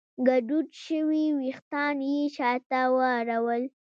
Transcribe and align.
ګډوډ 0.27 0.67
شوي 0.85 1.25
وېښتان 1.39 1.97
يې 2.09 2.17
شاته 2.35 2.81
واړول. 2.95 3.63